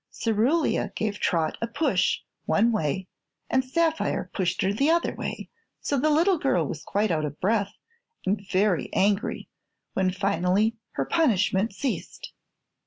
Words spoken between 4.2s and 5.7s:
pushed her the other way,